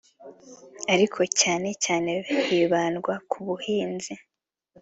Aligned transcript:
ariko 0.93 1.19
cyane 1.39 1.69
cyane 1.83 2.11
hibandwa 2.47 3.13
ku 3.29 3.37
buhinzi 3.47 4.13